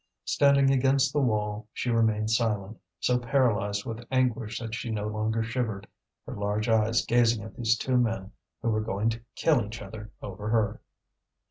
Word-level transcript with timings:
Standing 0.25 0.71
against 0.71 1.13
the 1.13 1.19
wall, 1.19 1.67
she 1.73 1.91
remained 1.91 2.31
silent, 2.31 2.79
so 2.99 3.19
paralysed 3.19 3.85
with 3.85 4.03
anguish 4.09 4.57
that 4.59 4.73
she 4.73 4.89
no 4.89 5.05
longer 5.05 5.43
shivered, 5.43 5.85
her 6.25 6.33
large 6.33 6.67
eyes 6.67 7.05
gazing 7.05 7.43
at 7.43 7.55
these 7.55 7.77
two 7.77 7.97
men 7.97 8.31
who 8.63 8.69
were 8.71 8.81
going 8.81 9.11
to 9.11 9.21
kill 9.35 9.63
each 9.63 9.79
other 9.79 10.09
over 10.23 10.49
her. 10.49 10.81